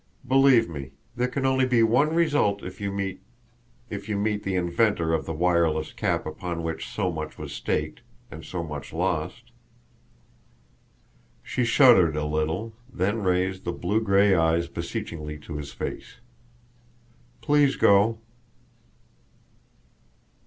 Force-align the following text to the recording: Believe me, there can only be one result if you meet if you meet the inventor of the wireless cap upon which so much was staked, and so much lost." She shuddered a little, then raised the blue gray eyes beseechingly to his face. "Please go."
Believe 0.27 0.67
me, 0.67 0.93
there 1.15 1.27
can 1.27 1.45
only 1.45 1.67
be 1.67 1.83
one 1.83 2.15
result 2.15 2.63
if 2.63 2.81
you 2.81 2.91
meet 2.91 3.21
if 3.91 4.09
you 4.09 4.17
meet 4.17 4.41
the 4.41 4.55
inventor 4.55 5.13
of 5.13 5.27
the 5.27 5.31
wireless 5.33 5.93
cap 5.93 6.25
upon 6.25 6.63
which 6.63 6.89
so 6.89 7.11
much 7.11 7.37
was 7.37 7.53
staked, 7.53 8.01
and 8.31 8.43
so 8.43 8.63
much 8.63 8.93
lost." 8.93 9.51
She 11.43 11.63
shuddered 11.63 12.15
a 12.17 12.25
little, 12.25 12.73
then 12.91 13.21
raised 13.21 13.63
the 13.63 13.71
blue 13.71 14.01
gray 14.01 14.33
eyes 14.33 14.67
beseechingly 14.67 15.37
to 15.37 15.57
his 15.57 15.71
face. 15.71 16.15
"Please 17.41 17.75
go." 17.75 18.17